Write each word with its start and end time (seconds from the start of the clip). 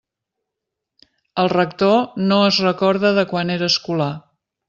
El 1.43 1.51
rector 1.53 2.17
no 2.31 2.39
es 2.47 2.59
recorda 2.69 3.13
de 3.19 3.27
quan 3.35 3.55
era 3.59 3.71
escolà. 3.75 4.09